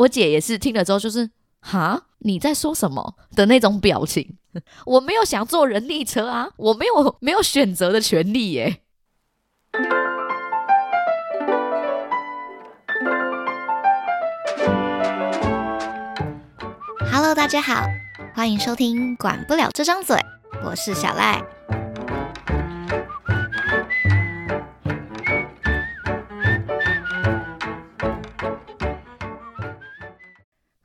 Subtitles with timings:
[0.00, 1.28] 我姐也是听了之后就是
[1.60, 4.38] 哈你在说什么的那种表情。
[4.86, 8.80] 我没有想坐人力车啊，我没有没有选择的权利耶。
[17.12, 17.84] Hello，大家好，
[18.34, 20.16] 欢迎收听《管不了这张嘴》，
[20.64, 21.59] 我是小赖。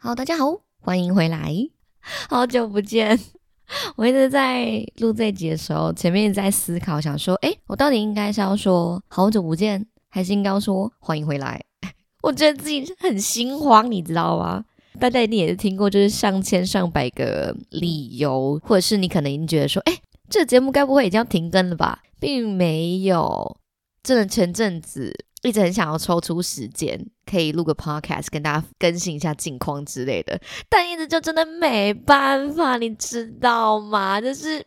[0.06, 1.52] 好，大家好，欢迎回来，
[2.30, 3.20] 好久不见。
[3.96, 11.60] 我一直在录这集的时候，前面在思考，想说，哎，我到底应该是要说好久不见，还是应该说欢迎回来？
[12.22, 14.64] 我觉得自己很心慌，你知道吗？
[15.00, 19.98] 大家一定也是听过，就是上千上百个理由，或者是你可能已经觉得说，哎，
[20.30, 22.04] 这节目该不会已经要停更了吧？
[22.20, 23.58] 并没有，
[24.04, 25.26] 真的前阵子。
[25.46, 34.20] 一直很想要抽出时间，可以录个 podcast 跟大家更新一下近况之类的，但一直就真的没办法，你知道吗？
[34.20, 34.60] 就是，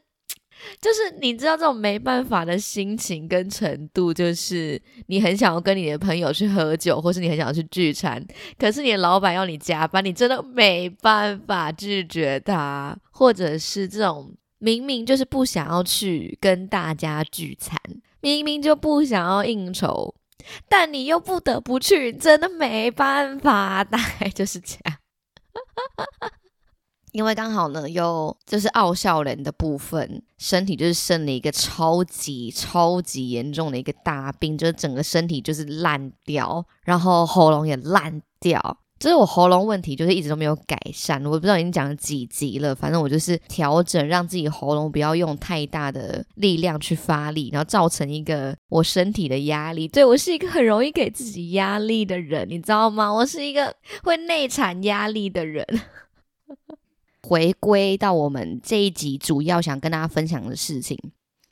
[0.81, 8.25] 就是你知道这种没办法的心情跟程度，就是你很想要跟你的朋友去喝酒，或是你很想要去聚餐，
[8.59, 17.77] 可是你的老板要你加班，你真的没办法拒绝他，或者是这种明明就是不想要去跟大家聚餐，
[18.21, 20.15] 明明就不想要应酬。
[20.69, 24.99] 但你又不得不去，真的没办法，大概就是这样。
[27.13, 38.79] 因为刚好呢，又就是傲笑人的部分，身体就是生了一个超级超级严重的一个大病，就是整个身体就是烂掉，然后喉咙也烂掉。
[38.99, 41.25] 就是我喉咙问题，就是一直都没有改善。
[41.25, 49.87] 我不知道已经讲了几集了，反正我就是调整，让自己喉咙不要用太大的力量去发力，然后造成一个我身体的压力。
[49.87, 53.09] 对我是一个很容易给自己压力的人，你知道吗？
[53.15, 55.65] 我是一个会内产压力的人。
[57.23, 60.99] 回归到我们这一集主要想跟大家分享的事情，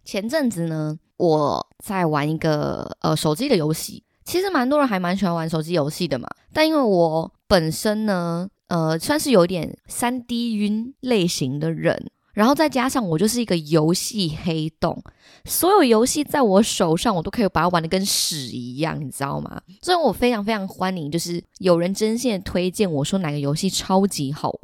[0.04, 4.02] 前阵子呢，我在玩一个呃手机的游戏。
[4.24, 15.02] 其实蛮多人还蛮喜欢玩手机游戏的嘛，但因为我本身呢，呃，算是有点三 D 晕类型的人，然后再加上我就是一个游戏黑洞，
[15.44, 19.60] 所有游戏在我手上，我都可以把它玩的跟屎一样，你知道吗？
[19.82, 24.60] 所以我非常非常欢迎，就是有人真心推荐我说哪个游戏超级好玩，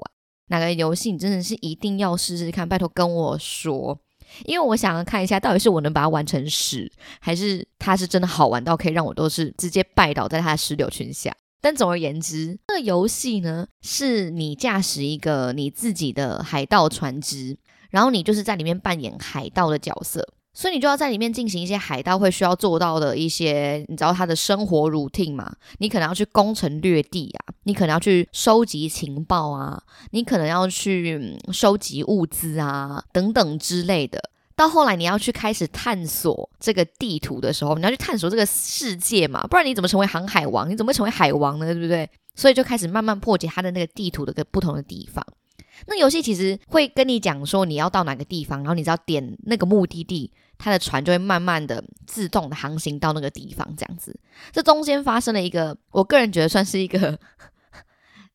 [0.49, 3.99] 哪个游戏你真的是一定要试试看，拜托跟我说。
[4.47, 6.91] 因为我想要看一下，到底是我能把它玩成屎，
[7.21, 11.31] 还是它是真的好玩到可以让我都是直接拜倒在它的石榴裙下。
[11.63, 17.57] 但总而言之，这个游戏呢，是你驾驶一个你自己的海盗船只，
[17.91, 20.29] 然后你就是在里面扮演海盗的角色。
[20.55, 25.51] 所以你就要在里面进行一些海盗会需要做到的一些，你知道他的生活 routine 嘛？
[25.79, 34.21] 你可能要去攻城略地啊，你可能要去收集情报啊，你可能要去收集物资啊，等等之类的。
[34.63, 39.45] 到后来你要去开始探索这个地图的时候，你要去探索这个世界嘛？
[39.49, 40.71] 不然你怎么成为航海王？
[40.71, 41.67] 你怎么会成为海王呢？
[41.67, 42.09] 对不对？
[42.37, 45.27] 所以就开始慢慢破解它的那个地图的个不同的地方。
[45.87, 54.17] 那游戏其实会跟你讲说你要到哪个地方，然后你只要点那个目的地，它的船就会慢慢的自动的航行到那个地方，这样子。
[54.53, 57.19] 这中间发生了一个，我个人觉得算是一个，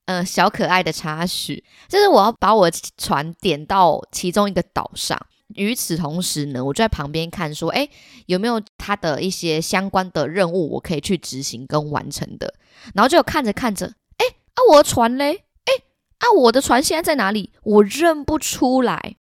[0.06, 5.18] 呃，小可爱的插曲，就是我要把我船点到其中一个岛上，
[5.56, 7.88] 与此同时呢，我就在旁边看说，哎，
[8.26, 12.54] 有没有他的一些相关的任务我可以去执行跟完成的，
[12.94, 13.88] 然后就看着看着，
[14.18, 15.44] 哎，啊，我的船嘞？
[15.66, 15.74] 哎
[16.20, 16.32] 啊！
[16.32, 17.52] 我的船现在在哪里？
[17.64, 19.18] 我认不出来。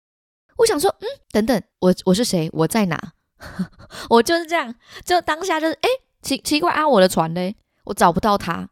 [0.58, 2.50] 我想说，嗯，等等，我我是谁？
[2.54, 3.14] 我在哪？
[4.10, 5.90] 我就是这样，就当下就是，哎，
[6.22, 6.88] 奇奇怪啊！
[6.88, 7.56] 我的船嘞？
[7.86, 8.70] 我找不到它。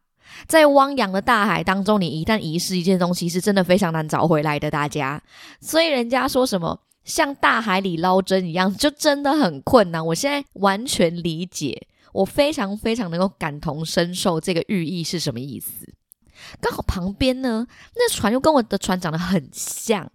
[0.48, 4.70] 在汪洋的大海当中，你一旦遗失一件东西，是真的非常难找回来的。
[4.70, 5.24] 大家，
[5.62, 10.06] 所以人家说什么像大海里捞针一样，就真的很困难。
[10.06, 15.88] 我现在完全理解，我非常非常能够感同身受这个寓意是什么意思。
[16.62, 20.10] 刚好旁边呢，那船又跟我的船长得很像。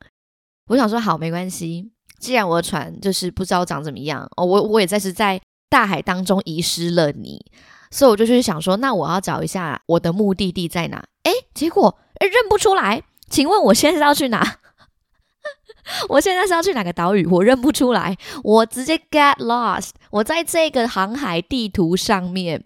[0.69, 1.91] 我想说，好，没关系。
[2.19, 7.45] 既然我的船就是不知道长怎么样哦，我我也在是在大海当中遗失了你，
[7.91, 11.05] 所以我就去想说，那我要找一下我的目的地在哪？
[11.25, 13.03] 哎，结果认不出来。
[13.29, 14.59] 请问我现在要去哪？
[16.09, 17.27] 我现在是要去哪个岛屿？
[17.27, 19.91] 我认不出来，我直接 get lost。
[20.11, 22.65] 我在这个航海地图上面。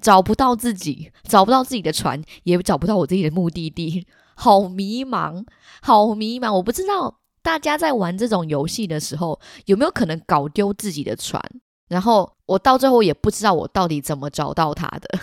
[0.00, 5.46] 找不到自己，找不到自己的船，也找不到我自己的目的地，好迷茫，
[5.80, 6.52] 好迷茫。
[6.52, 11.40] 我不知道大家在玩这种游戏的时候有没有可能搞丢自己的船，
[11.88, 15.18] 然后我到最后也不知道我到底怎么找到它的。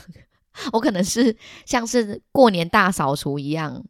[0.72, 1.36] 我可能是
[1.66, 3.84] 像是过年大扫除一样，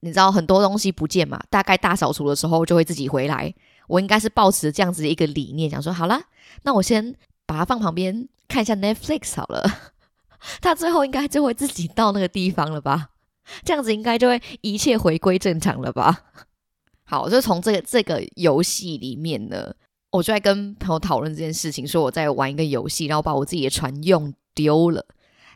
[0.00, 3.54] 你知道很多东西不见嘛，大概大扫除的时候就会自己回来。
[3.86, 6.22] 我应该是抱持这样子一个理念，想说好啦，
[6.62, 7.14] 那我先
[7.44, 9.68] 把它放旁边看一下 Netflix 好了。
[10.62, 13.10] 他最后应该就会自己到那个地方了吧？
[13.64, 16.24] 这样子应该就会一切回归正常了吧？
[17.04, 19.74] 好，就从这个这个游戏里面呢，
[20.12, 25.04] 我就在跟朋友讨论这件事情，说我在玩一个游戏，然后把我自己的船用丢了，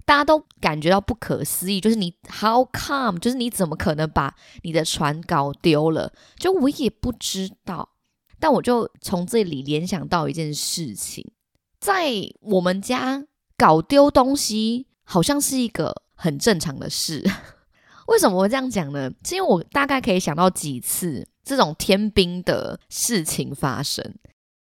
[0.05, 3.19] 大家都感觉到不可思议，就是你 How come？
[3.19, 6.13] 就是你怎么可能把你的船搞丢了？
[6.37, 7.91] 就我也不知道，
[8.39, 11.33] 但我就从这里联想到一件事情，
[11.79, 13.27] 在我们家。
[13.57, 17.23] 搞丢东西好像是一个很正常的事，
[18.09, 19.09] 为什么会这样讲呢？
[19.25, 24.05] 是因为我大概可以想到几次这种天兵的事情发生。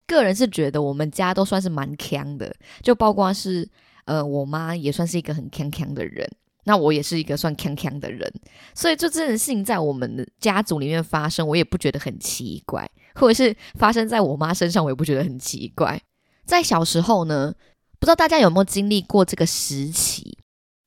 [0.05, 2.53] 个人是觉得我们家都算是蛮强的，
[2.83, 3.67] 就包括是
[4.12, 6.30] 呃，我妈也算是一个很强强的人，
[6.66, 8.30] 那我也是一个算强强的人，
[8.75, 16.02] 所以就这件事情在我们的家族里面发生，我也不觉得很奇怪，或者是发生在我妈身上，我也不觉得很奇怪。
[16.44, 17.54] 在小时候呢。
[18.02, 20.36] 不知道大家有没有经历过这个时期？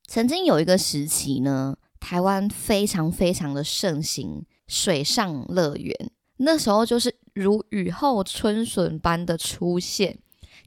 [0.08, 5.94] 曾经有一个时期呢，台湾非常非常的盛行水上乐园。
[6.38, 10.18] 那时候就是如雨后春笋般的出现，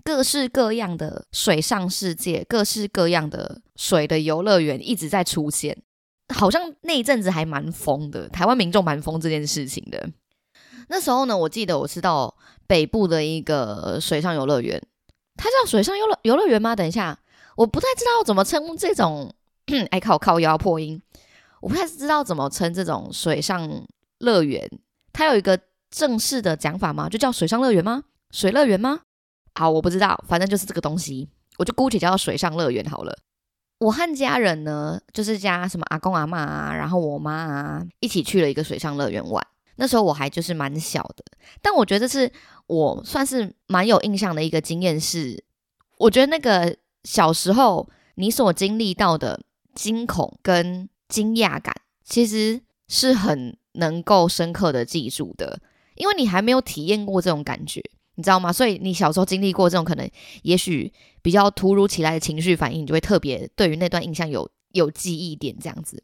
[0.08, 5.78] 各式各样的水上世界，各式各样的水的游乐园一直在出现。
[6.34, 10.10] 好像那一阵子还蛮疯的，台湾民众蛮疯这件事情的。
[10.88, 12.34] 那时候呢，我记得我是到
[12.68, 14.82] 北部的一个水上游乐园。
[15.36, 16.74] 它叫水上游乐游乐园吗？
[16.74, 17.20] 等一下，
[17.58, 19.30] 我不太知道怎么称这种。
[19.92, 21.02] 哎，靠靠腰破音，
[21.60, 23.86] 我不太知道怎么称这种水上
[24.20, 24.72] 乐园。
[25.12, 25.60] 它有一个
[25.92, 27.10] 正式的讲法吗？
[27.10, 28.06] 就叫水上乐园吗？
[28.32, 29.02] 水乐园吗？
[29.58, 31.28] 好，我不知道，反正就是这个东西，
[31.58, 33.18] 我就姑且叫水上乐园好了。
[33.80, 39.44] 我和家人呢，就是家什么阿公阿妈啊，然后我妈啊，一起去了一个水上乐园玩。
[39.78, 41.26] 那时候我还就是蛮小的，
[41.60, 42.32] 但我觉得是
[42.68, 45.44] 我算是蛮有印象的一个经验是，
[45.98, 49.42] 我觉得那个小时候你所经历到的
[49.74, 51.74] 惊恐跟惊讶感，
[52.04, 55.60] 其实是很能够深刻的记住的，
[55.96, 57.82] 因为你还没有体验过这种感觉，
[58.18, 58.52] 你知道吗？
[58.52, 60.10] 所以你小时候经历过这种可能，
[60.42, 60.92] 也许
[61.22, 66.04] 比较突如其来的情绪反应，你就会特别对于那段印象有有记忆点这样子。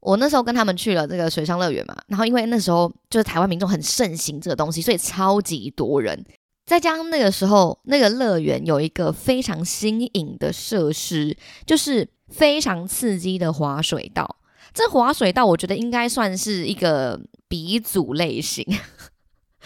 [0.00, 6.24] 我那时候跟他们去了这个水上乐园嘛，然后因为那时候就是台湾民众很盛行这个东西，所以超级多人。
[6.64, 14.36] 再加上那个时候那个乐园有一个非常新颖的设施，就是非常刺激的滑水道。
[14.74, 18.64] 这滑水道我觉得应该算是一个鼻祖类型，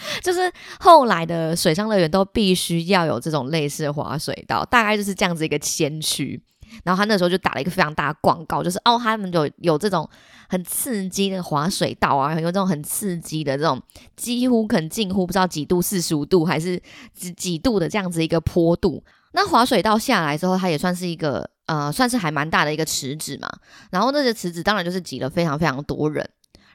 [0.22, 6.42] 就是后来的水上乐园都必须要有这种类似的滑水道，大概就是这样子一个先驱。
[6.84, 10.08] 然后他那时候就打了一个非常大的广告，就是哦，他们有有这种
[10.48, 13.82] 很刺激的滑水道啊，有这种很刺激的这种
[14.14, 16.80] 几乎可近乎不知道几度四十五度还是
[17.12, 19.02] 几几度的这样子一个坡度。
[19.32, 23.48] 那滑水道下来之后，它也算是一个呃，算是还蛮大的一个池子嘛。
[23.90, 26.28] 然后那些池子当然就是挤了非常非常多人，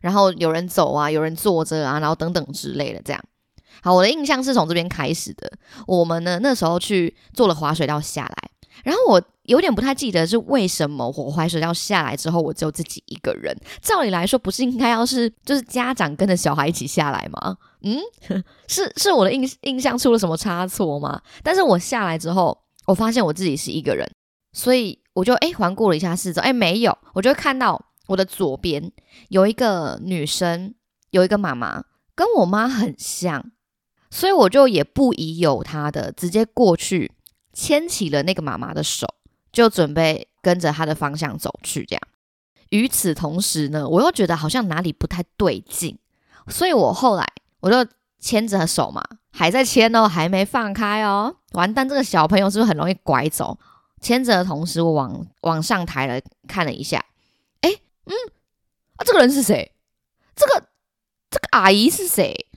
[0.06, 3.20] 然后有人走啊，有人坐着啊，然后等等之类的这样。
[3.82, 5.52] 好，我的印象是从这边开始的。
[5.88, 8.50] 我们呢那时候去坐了滑水道下来。
[8.84, 13.56] 然后我有点不太记得是为什么我滑水道下来之后，我只有自己一个人。
[13.82, 17.58] 照理来说，不是应该要是就是家长跟着小孩一起下来吗？
[17.82, 18.00] 嗯，
[18.68, 21.20] 是是我的印印象出了什么差错吗？
[21.42, 24.08] 但是我下来之后，我发现我自己是一个人，
[24.54, 28.92] 所以我就哎环顾了一下四周，哎没有，我就看到我的左边
[29.30, 30.74] 有一个女生，
[31.12, 31.84] 有一个妈妈，
[32.14, 33.52] 跟我妈很像，
[34.10, 37.12] 所以我就也不疑有他的，直接过去。
[37.58, 39.08] 牵起了那个妈妈的手，
[39.50, 41.86] 就准备跟着她的方向走去。
[41.86, 42.02] 这样，
[42.72, 45.98] 与此同时呢，我又觉得好像哪里不太对劲，
[46.50, 47.26] 所以我后来
[47.62, 51.34] 我就牵着手嘛，还在牵哦，还没放开哦。
[51.54, 53.58] 完蛋，这个小朋友是不是很容易拐走？
[54.02, 56.20] 牵着的同时，我往往上抬了
[56.50, 57.02] 看了一下，
[58.06, 58.14] 嗯，
[58.98, 59.74] 啊，这个人是谁？
[60.36, 60.68] 这个
[61.30, 62.48] 这个阿姨是谁？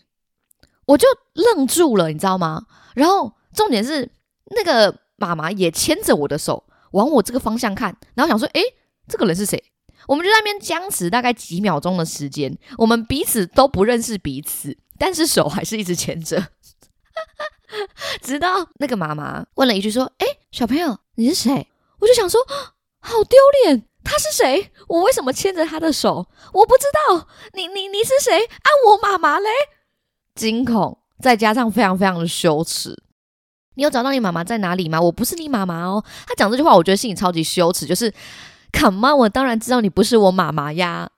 [0.86, 2.66] 我就愣住了，你知道吗？
[2.94, 4.10] 然后重点是。
[4.50, 8.62] 那个妈妈也牵着我的手往我这个方向看，然后想说：“诶，
[9.06, 9.62] 这个人是谁？”
[10.08, 16.48] 我们就在那边僵持大概几秒钟的时间，我们彼此都不认识彼此，但是手还是一直牵着。
[18.24, 21.68] 直到那个妈妈问了一句说：“诶，小朋友，你是谁？”
[22.00, 22.40] 我就想说
[23.00, 24.72] ：“好丢脸，他是谁？
[24.88, 26.26] 我为什么牵着他的手？
[26.54, 27.28] 我不知道。
[27.52, 28.38] 你你你是谁？
[28.38, 29.48] 啊，我妈妈嘞！
[30.34, 32.96] 惊恐，再加上非常非常的羞耻。”
[33.76, 35.00] 你有找到你妈妈在哪里吗？
[35.00, 36.02] 我不是你妈妈哦。
[36.26, 37.86] 他讲这句话，我觉得心里超级羞耻。
[37.86, 38.12] 就是
[38.72, 41.10] ，Come on，我当然知道你不是我妈妈呀。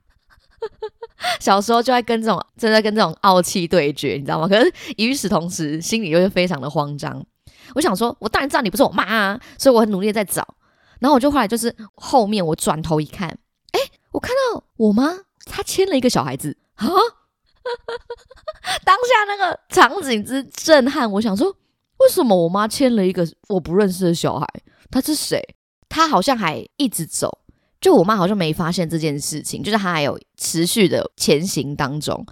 [1.39, 4.47] 小时候就在跟这种正在跟这种傲气对决，你知道吗？
[4.47, 7.25] 可是与此同时，心里又是非常的慌张。
[7.73, 10.45] 我想说，我当然知道你不是我妈啊，所以我很努力在找。
[11.01, 13.27] 然后我就后来就是后面我转头一看，
[13.71, 13.79] 哎，
[14.11, 15.11] 我看到我妈
[15.45, 16.87] 她牵了一个小孩子啊！
[18.85, 21.53] 当下那个场景之震撼，我想说，
[21.97, 24.47] 为什么我妈牵了一个我不认识的小孩？
[24.89, 25.43] 他是谁？
[25.89, 27.39] 他好像还一直走。
[27.81, 32.23] 就我妈好像没发现这件事情，就是她还有持续的前行当中。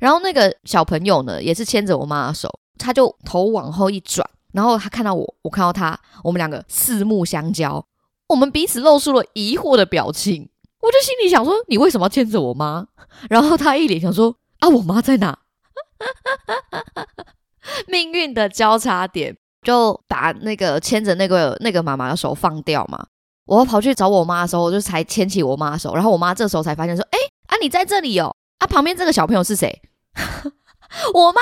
[0.00, 7.86] 然后那个小朋友呢，也是牵着我妈的手，他就头往后一转，然后他看到我，我看到他，我们两个四目相交，
[8.28, 10.48] 我们彼此露出了疑惑的表情。
[10.80, 12.86] 我就心里想说：“你为什么要牵着我妈？”
[13.28, 15.38] 然后他一脸想说：“啊，我妈在哪？”
[17.88, 23.06] 命运的交叉点，就把那个牵着那个那个妈妈的手放掉嘛。
[23.46, 27.18] 我跑去找我妈的时候，我就才牵起我妈的手，然后我妈这时候才发现说：“哎
[27.48, 28.36] 啊，你在这里哦！
[28.58, 29.82] 啊，旁边这个小朋友是谁？”
[31.14, 31.40] 我妈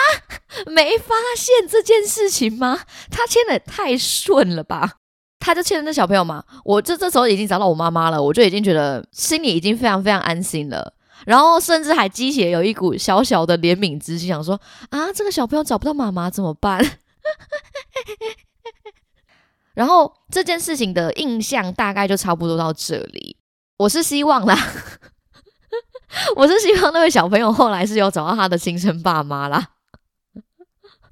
[0.73, 2.81] 没发现这件事情吗？
[3.11, 4.95] 她牵的太顺了吧？
[5.45, 6.43] 他就牵着那小朋友嘛。
[6.65, 10.95] 我这这时候已经找到我妈妈了，我就已经觉得心里已经非常非常安心了，
[11.27, 14.59] 然后甚至还激起有一股小小的怜悯之心，想说
[14.89, 16.83] ：“啊，这个小朋友找不到妈妈怎么办？”
[19.75, 23.37] 然后这件事情的印象大概就差不多到这里。
[23.77, 24.57] 我是希望啦，
[26.37, 29.71] 我是希望那位小朋友后来是有找到他的亲生爸妈啦。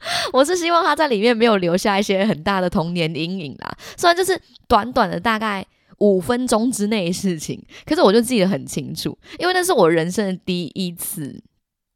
[0.33, 3.77] 我是希望他在里面没有留下一些很大的童年阴影啦。
[3.97, 5.65] 虽然就是短短的大概
[5.99, 11.43] 五分钟之内的事情，可是我就记得很清楚，因为那是我人生的第一次，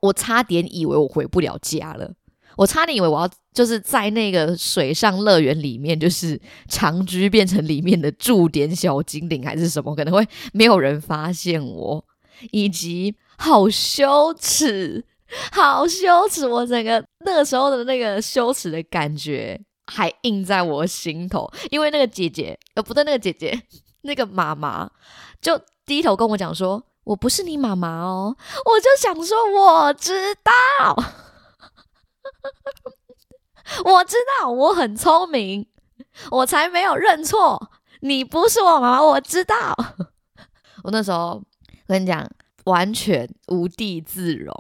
[0.01, 2.13] 我差点以为我回不了家了。
[2.57, 12.03] 我差点以为我要就是在那个水上乐园里面，就是长居变成里面的驻点小精灵还是什么，可能会没有人发现我，
[12.53, 15.05] 以及好羞耻，
[15.53, 16.47] 好羞耻！
[16.47, 23.61] 我整个那个时候的那个羞耻的感觉还印在我心头，因为那个姐姐，呃，不对，那个姐姐，
[24.03, 24.91] 那个妈妈
[25.41, 30.95] 就低头跟我讲说：“我不是你妈妈哦。”我就想说：“我知道。”
[33.85, 35.67] 我知道我很聪明，
[36.31, 37.71] 我才没有认错。
[38.01, 39.77] 你不是我妈妈，我知道。
[40.85, 41.43] 我那时候
[41.89, 42.31] 跟你讲，
[42.65, 44.55] 完全无地自容。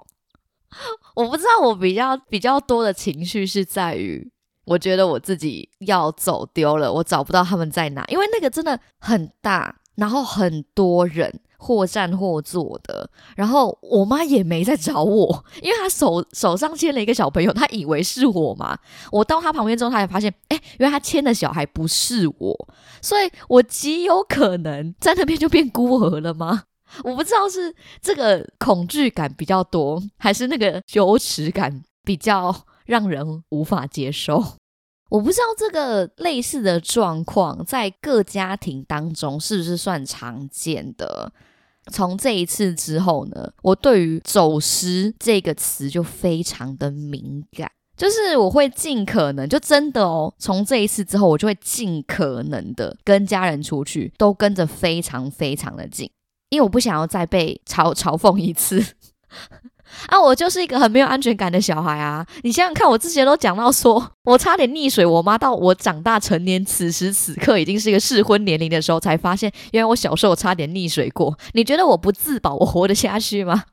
[1.15, 4.31] 我不知道，我比较比较多的情绪是在于，
[4.65, 11.41] 我觉得我自己要走丢了，我找不到他们在哪，因为那个真的很大，然后很多人。
[11.59, 18.79] 或站或坐的，然后我妈也没在找我，因为她手手上牵了一个小朋友，她以为是我嘛。
[19.11, 22.69] 我到她旁边之后，她才发现，哎，原来她牵的小孩不是我，
[23.01, 26.65] 所以我极有可能在那边就变孤儿了吗？
[27.05, 34.43] 我不知道是这个恐惧感比较多，还是那个羞耻感比较让人无法接受。
[35.09, 41.33] 我不知道这个类似的状况在各家庭当中是不是算常见的。
[41.93, 56.11] 从这一次之后呢，我对于走失这个词就非常的敏感，就是我会尽可能，就真的哦，从这一次之后，我就会尽可能的跟家人出去，都跟着非常非常的近，
[56.49, 58.85] 因为我不想要再被嘲嘲讽一次。
[60.09, 62.27] 啊，我就是一个很没有安全感的小孩啊！
[62.43, 71.39] 你想想看，我之前都讲到说，我差点溺水，我妈到我长大成年，此时此刻已经是一个适婚年龄的时候，才发现原来我小时候差点溺水过。
[71.53, 73.65] 你觉得我不自保，我活得下去吗？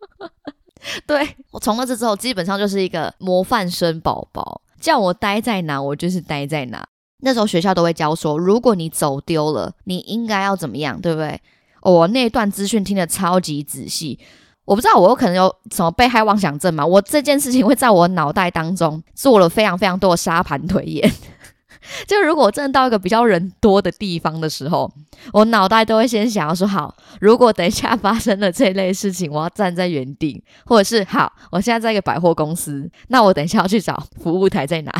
[1.06, 6.84] 对我从那次之后，基本上就是一个模范生宝宝，叫我待在哪，我就是待在哪。
[7.18, 11.40] 那时候学校都会教说，如果你走丢了，你应该要怎么样，对不对？
[11.82, 14.18] 我那段资讯听得超级仔细。
[14.66, 16.86] 我不知道我有可能有什么被害妄想症吗？
[16.86, 21.12] 我这件事情会在我脑袋当中做了非常非常多的沙盘推演。
[22.06, 24.92] 就如果真的到一个比较人多的地方的时候，
[25.32, 34.92] 我脑袋都会先想要说：好，如果等一下发生了这类事情，我要站在原地，或者是好，我现在在一个百货公司，那我等一下要去找服务台在哪？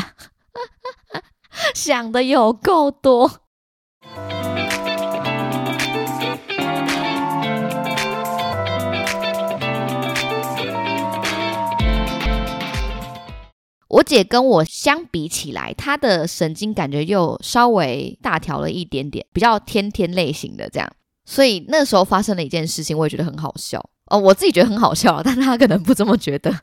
[1.73, 3.31] 想的有够多。
[13.91, 20.89] 我姐跟我相比起来，她的神经感觉又稍微大条了一点点，比较天天类型的这样。
[21.25, 24.17] 所以那时候发生了一件事情，我也觉得很好笑哦。
[24.17, 26.57] 我自己觉得很好笑，但她可能不这么觉得。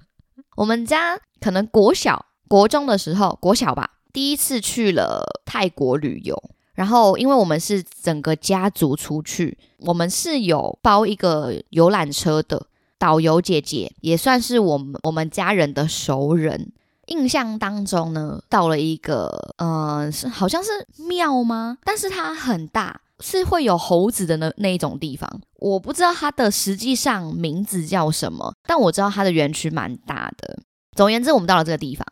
[0.56, 6.34] 我们家可能国小、国中的时候，国小吧，第一次去了泰国旅游。
[6.72, 12.66] 然后，因为我们是整个家族出去，我们是有包一个游览车的。
[12.98, 16.72] 导游姐姐也算是我们我们家人的熟人。
[17.08, 20.70] 印象当中呢，到了一个呃，是好像是
[21.08, 21.78] 庙吗？
[21.84, 25.28] 但是它很大，是会有猴子的那那一种地方。
[25.56, 30.58] 我不知道它的实际上名字叫什么，但我知道它的园区蛮大的。
[30.96, 32.06] 总而言之，我们到了这个地方，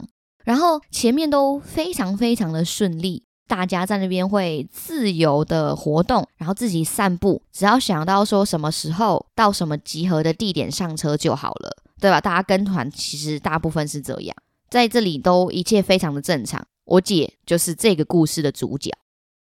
[0.45, 3.23] 然后前面都非常非常的顺利。
[3.49, 12.21] 大家在那边会自由的活动，然后自己散步，只要想到说什么时候到什么集合的地点上车就好了，对吧？
[12.21, 14.37] 大家跟团其实大部分是这样，
[14.77, 16.67] 在这里都一切非常的正常。
[16.85, 18.93] 我姐就是这个故事的主角，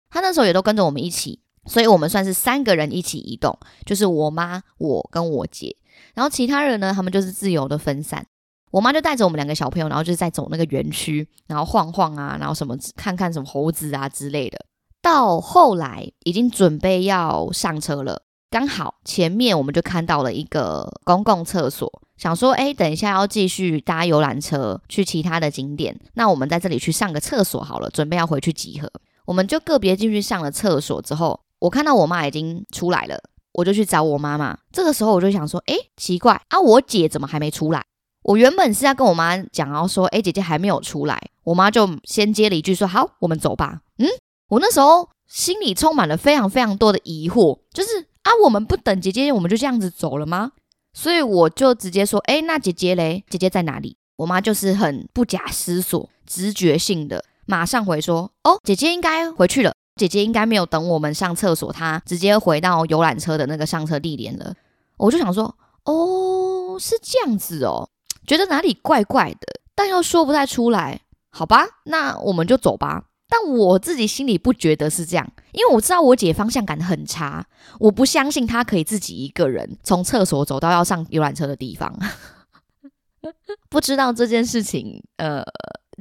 [0.09, 5.77] 她那时候也都跟着我们一起，所以我们算是三个人一起移动，就是我妈、我跟我姐，
[6.15, 8.25] 然后其他人呢，他们就是自由的分散。
[8.71, 14.65] 我妈就带着我们两个小朋友，然后就是在走那个园区，然后晃晃啊，然后什么看看什么猴子啊之类的。
[15.01, 28.92] 到后来已经准备要上车了，刚好前面我们就看到了一个公共厕所，想说，哎，等一下要继续搭游览车去其他的景点，那我们在这里去上个厕所好了，准备要回去集合。
[29.26, 33.18] 我们就个别进去上了厕所之后，我看到我妈已经出来了，
[33.54, 34.58] 我就去找我妈妈。
[34.70, 37.86] 这个时候我就想说，哎，奇怪啊，我姐怎么还没出来？
[38.24, 43.80] 我原本是要跟我妈讲，然后说，哎，姐姐还没有出来，我妈就先接了一句说，好，我们走吧。
[43.98, 44.06] 嗯，
[44.50, 50.52] 我那时候心里充满了非常非常多的疑惑，就是啊，我们不等姐姐，我们就这样子走了吗？
[50.93, 53.24] 所以我就直接说，哎，那姐姐嘞？
[53.29, 53.98] 姐姐在哪里？
[54.17, 64.53] 我妈就是很不假思索、直觉性的马上回说，哦，姐姐应该回去了，姐姐应该没有等我们上厕所，她直接回到游览车的那个上车地点了。
[64.98, 65.55] 我就想说，
[65.86, 67.89] 哦，是这样子哦。
[68.27, 73.05] 觉得哪里怪怪的，但又说不太出来，好吧，那我们就走吧。
[73.29, 77.45] 但我自己心里不觉得是这样，因为我知道我姐方向感很差，
[77.79, 81.95] 我不相信她可以自己一个人从厕所走到要上游览车的地方。
[83.69, 85.44] 不知道这件事情，呃，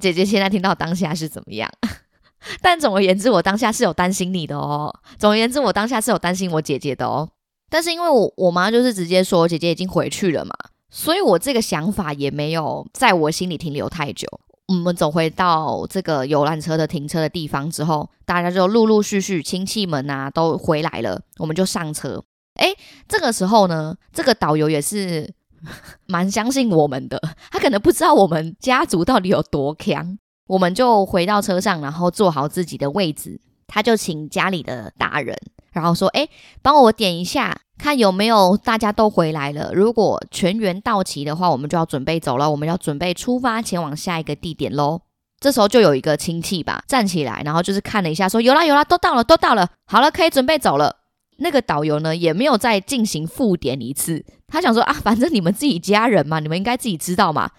[0.00, 1.70] 姐姐现在听到当下是怎么样？
[2.62, 4.94] 但总而言之，我当下是有担心你的哦。
[5.18, 7.28] 总而言之，我当下是有担心我姐姐的哦。
[7.68, 10.54] 但是因为我我妈就是直接说姐姐已经回去了嘛。
[10.90, 14.26] 所以，我这个想法也没有在我心里停留太久。
[14.68, 22.22] 我们走回到这个游览车的停车的地方之后，大家就陆陆续续亲戚们啊都回来了，我们就上车。
[22.54, 22.74] 哎，
[23.08, 25.32] 这个时候呢，这个导游也是
[26.06, 27.18] 蛮相信我们的，
[27.50, 30.18] 他可能不知道我们家族到底有多强。
[30.48, 35.38] 我们就回到车上，然后坐好自己的位置，他就请家里的大人，
[35.72, 36.28] 然后说：“哎，
[36.62, 39.72] 帮我点一下。”看有没有大家都回来了。
[39.72, 42.50] 如果全员到齐的话，我们就要准备走了。
[42.50, 45.00] 我们要准备出发前往下一个地点喽。
[45.40, 50.96] 这时候就有一个亲戚吧站起来，然后就是看了一下，说有啦有啦，都到了都到了，好了可以准备走了。
[51.38, 57.52] 那个导游呢也没有再进行复点一次，他想说啊，反正你们自己家人嘛，你们应该自己知道嘛。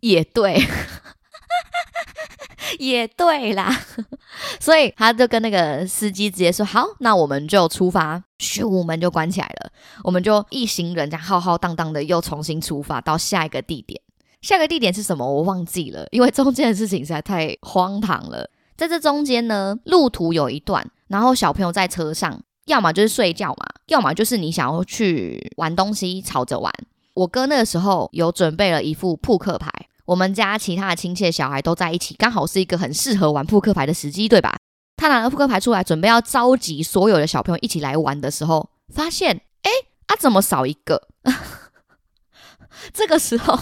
[0.00, 0.62] 也对。
[2.78, 3.70] 也对啦，
[4.60, 9.70] 所以他就跟那个司机直接说：“好，那我们就出发。”咻，门就关起来了，
[10.02, 14.00] 我们就一行人这样浩浩荡荡的又重新出发到下一个地点。
[14.42, 15.24] 下一个地点是什么？
[15.24, 18.50] 我忘记了，因为中间的事情实在太荒唐了。
[18.76, 26.70] 在这中间呢，路途有一段，然后小朋友在车上，要么就是睡觉嘛，要么就是你想要去玩东西，吵着玩。
[27.14, 29.70] 我哥那个时候有准备了一副扑克牌。
[30.06, 34.56] 我们家其他的亲戚小孩都在一起，刚好是一个很适合玩扑克牌的时机，对吧？
[34.96, 39.70] 他拿了扑克牌出来，准备要召集所有的小朋友一起来玩的时候，发现，哎，
[40.06, 41.08] 啊，怎么少一个？
[42.92, 43.58] 这个时候，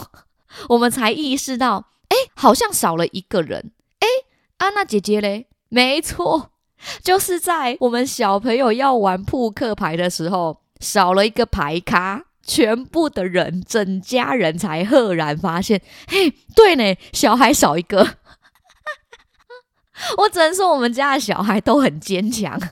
[0.71, 3.73] 我们才意识到，哎，好像少了一个人。
[4.01, 4.07] 哎，
[4.59, 5.47] 安娜姐姐嘞？
[5.69, 6.51] 没错，
[7.03, 12.25] 就是在我们小朋友要玩扑克牌的时候，少了一个牌卡。
[12.43, 18.05] 全部的人，整家人才赫然发现，嘿，对呢，小孩少一个。
[20.19, 22.61] 我只能说，我们家的小孩都很坚强。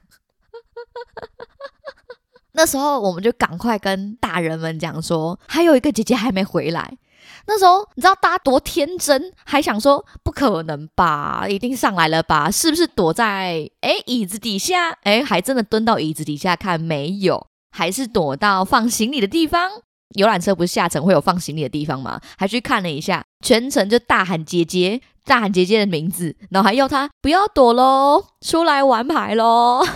[2.52, 6.98] 那时候，我们就赶快跟大人们讲说，还有一个姐姐还没回来。
[7.46, 12.50] 那时候，你知道大家多天真，还想说不可能吧，一定上来了吧？
[12.50, 14.90] 是不是躲在哎椅子底下？
[15.02, 17.46] 哎，还真的蹲到椅子底下看，没有。
[17.70, 19.70] 还是躲到放行李的地方，
[20.16, 22.20] 游览车不是下层会有放行李的地方吗？
[22.37, 29.87] 还去看了一下，全程就大喊姐姐，大喊姐姐的名字，然后还要他不要躲喽，出来玩牌喽。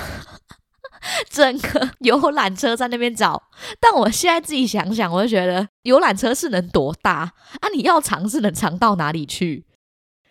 [1.28, 3.42] 整个游览车在那边找，
[3.78, 7.68] 但我现在自己想想，我就觉得游览车是能多大啊？
[7.74, 9.66] 你要藏是能藏到哪里去？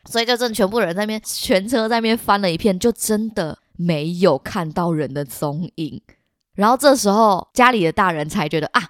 [0.10, 6.02] 所以就真的全部人在那边，全车在那边翻了一片，就真的没有看到人的踪影。
[6.56, 8.82] 然后这时候家里的大人才觉得啊，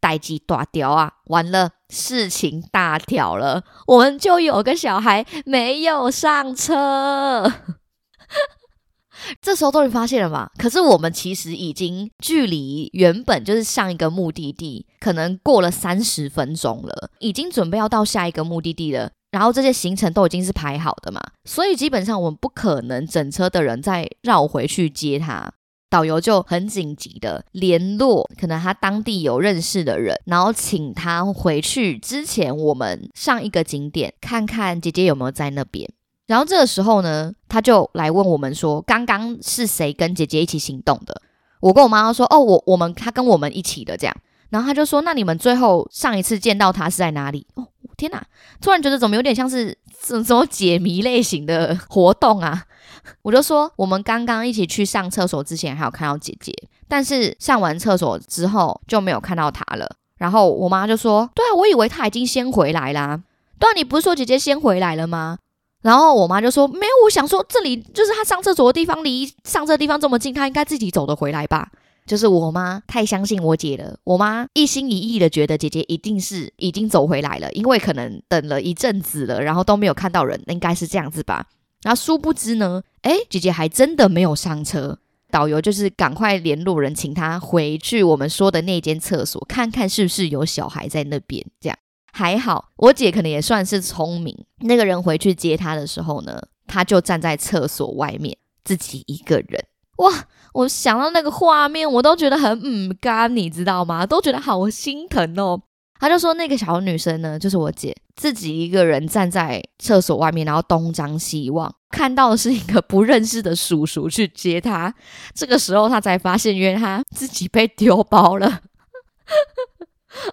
[0.00, 7.52] 待机大掉啊，完了，事情大条了，我们就有个小孩没有上车。
[9.40, 10.50] 这时候终于发现了嘛？
[10.58, 19.10] 可是我们其实已经距离原本就是上一个目的地，可能过了三十分钟了，已经准备要到下一个目的地了。
[19.30, 25.50] 然后这些行程都已经是排好的嘛，所以基本上我们不可能整车的人再绕回去接他。
[25.88, 35.88] 导游就很紧急的联络，可能他当地有认识的人，然后请他回去之前我们上一个景点看看姐姐有没有在那边。
[36.26, 41.22] 然后这个时候呢，他就来问我们说，刚刚是谁跟姐姐一起行动的？
[41.60, 44.16] 我跟我妈妈说，哦，我我们他跟我们一起的这样。
[44.50, 47.46] 然后他就说，那你们最后上一次见到他是在哪里？
[47.54, 48.24] 哦，天哪！
[48.60, 52.64] 突然觉得怎么有点像是这种解谜类型的活动啊？
[53.22, 56.52] 我就说，我们刚刚一起去上厕所之前还有看到姐姐，
[56.88, 59.96] 但是上完厕所之后就没有看到她了。
[60.18, 63.22] 然后我妈就说，对啊，我以为她已经先回来啦。
[63.58, 65.38] 对啊，你不是说姐姐先回来了吗？
[65.82, 71.70] 然后我妈就说：“没有，我想说这里就是她上厕所的地方，离上车地方这么近，她应该自己走得回来吧？”
[72.06, 81.46] 就是我妈太相信我姐了，我妈一心一意的觉得姐姐一定是已经走回来了，因为可能等了一阵子了，然后都没有看到人，应该是这样子吧。
[81.86, 84.98] 然后殊不知呢，哎，姐姐还真的没有上车。
[85.30, 91.78] 导游就是赶快联络人，请她回去我们说的那间厕所，看看是不是有小孩在那边，这样。
[92.12, 94.36] 还好，我姐可能也算是聪明。
[94.62, 99.64] 那个人回去接她的时候呢，她就站在厕所外面，自己一个人。
[99.98, 104.04] 哇，我想到那个画面，我都觉得很嗯干，你知道吗？
[104.04, 105.62] 都觉得好心疼哦。
[106.00, 114.92] 他就说，那个小女生呢，就是我姐，自己一个人站在厕所外面，然后东张西望，看到的是一个不认识的叔叔去接他。
[115.34, 118.60] 这个时候，他才发现，原来他自己被丢包了。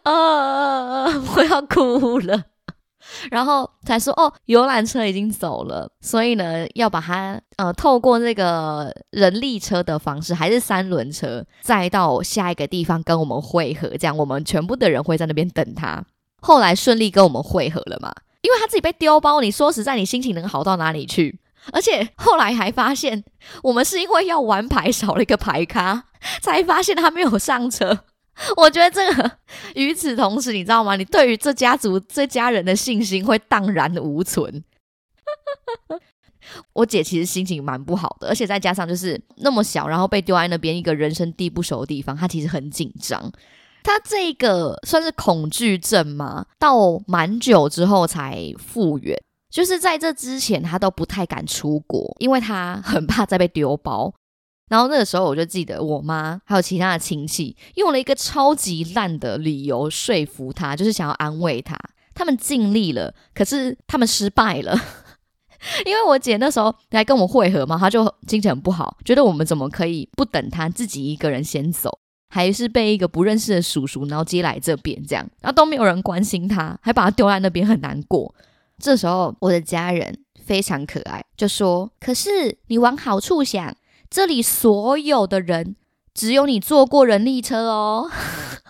[0.04, 1.06] 啊！
[1.36, 2.41] 我要哭了，
[3.30, 16.02] 然后才说哦，游览车已经走了，所以呢，要把它呃透过那个人力车的方式，还是三轮车，再到下一个地方跟我们汇合，这样我们全部的人会在那边等他。
[16.43, 18.13] 后来顺利跟我们汇合了嘛？
[18.41, 21.39] 因为他自己被丢包，你说实在，你心情能好到哪里去？
[21.71, 23.23] 而且后来还发现，
[23.63, 26.03] 我们是因为要玩牌少了一个牌咖，
[26.43, 28.03] 才发现他没有上车。
[28.58, 29.32] 我觉得这个
[29.75, 30.97] 与此同时，你知道吗？
[30.97, 34.63] 你对于这家族、这家人的信心会荡然无存。
[36.73, 43.32] 我姐其实心情蛮不好的，而且再加上就是那么小，然后被丢在那边一个人生地不熟的地方，她其实很紧张。
[43.84, 46.46] 他这个算是恐惧症吗？
[46.58, 49.15] 到蛮久之后才复原，
[49.50, 54.13] 就是在这之前他都不太敢出国，因为他很怕再被丢包。
[54.69, 61.78] 然后那个时候，我就记得我妈还有其他的亲戚用了一个超级烂的理由说服他，就是想要安慰他。
[62.15, 64.80] 他们尽力了，可是他们失败了。
[65.86, 72.00] 因为我姐那时候来跟我们会合嘛，她就心情很不好，觉得我们怎么可以不等她自己一个人先走，
[72.34, 78.34] 还是被一个不认识的叔叔然后接来这边这样，然后都没有人关心他，还把他丢在那边很难过。
[78.80, 83.76] 这时候我的家人非常可爱，就说：“可是你往好处想。”
[84.10, 85.76] 这里所有的人，
[86.15, 88.10] 只有你坐过人力车哦。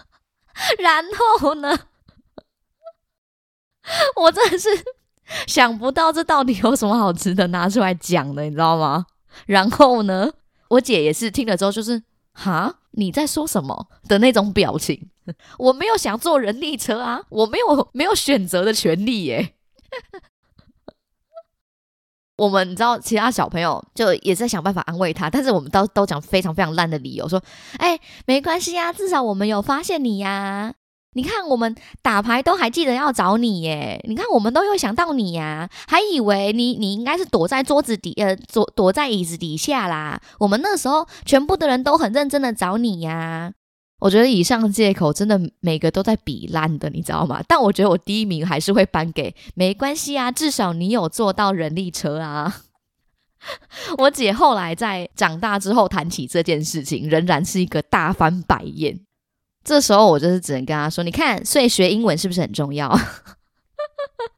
[0.79, 1.01] 然
[1.39, 1.79] 后呢，
[4.17, 4.67] 我真的是
[5.47, 9.05] 想不到这到底有什么好值得拿出来讲的，你知道吗？
[9.45, 10.33] 然后呢，
[10.67, 15.09] 我姐也是听了之后，就是哈，你在说什么的那种表情。
[15.57, 19.53] 我没有想坐人力车啊，我没有没有选择的权利耶。
[22.35, 27.41] 我们你知道，其他小朋友就也在想办法安慰他，但是我们都都讲非常非常烂的理由，说
[27.77, 30.73] ：“哎，没关系呀，至少我们有发现你呀。
[31.13, 34.03] 你看，我们打牌都还记得要找你耶。
[34.07, 40.19] 你看，我们都有想到你呀，还以为你你应该是躲在桌子底呃，躲躲在椅子底下啦。
[40.39, 43.53] 我们那时候全部的人都很认真的找你呀。”
[44.01, 47.41] 我觉得以上借口真的每个都在比烂的，你知道吗？
[47.47, 52.63] 但我觉得我第一名还是会颁给没关系啊，至少你有坐到人力车啊。
[53.97, 58.99] 我姐后来在长大之后谈起这件事情，仍然是一个大翻白眼。
[59.63, 62.89] 这时候我就是只能跟她说：“你看，所以学英文是不是很重要？”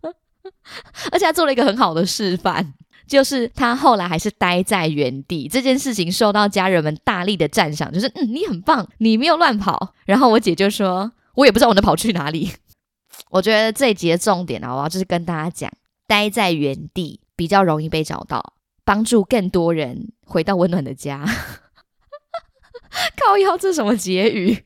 [1.12, 2.74] 而且她做了一个很好的示范。
[3.08, 7.94] 就是他后来还是待在原地，这件事情受到家人们大力的赞赏。
[7.94, 9.94] 就是嗯，你很棒，你没有乱跑。
[10.08, 12.52] 然后我姐就说：“我也不知道我能跑去哪里。
[13.30, 15.72] ”我觉得这一集的重点啊，我要就是跟大家讲，
[16.08, 21.24] 待在原地比较容易被找到，帮助更多人回到温暖的家。
[23.24, 24.66] 靠腰，这什么结语？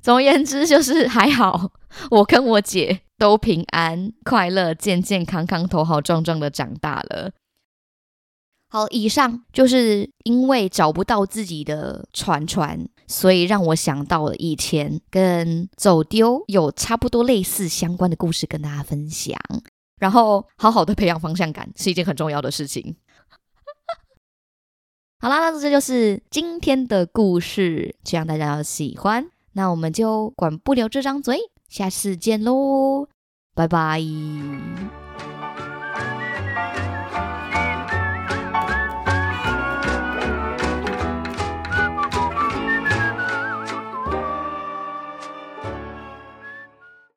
[0.00, 1.72] 总而言之，就是 还好，
[2.10, 7.32] 我跟我姐都平安、快乐、健健康康、头好壮壮的长大了。
[8.70, 19.38] 好，以上就是因为找不到自己的船船，所以让我想到了以前跟走丢有差不多类似相关的故事跟大家分享。
[19.98, 22.94] 然后，好好的培养方向感是一件很重要的事情。
[25.18, 29.30] 好啦，那这就是今天的故事，希望大家喜欢。
[29.58, 31.36] 那我们就管不了这张嘴，
[31.68, 33.08] 下次见喽，
[33.56, 34.00] 拜拜。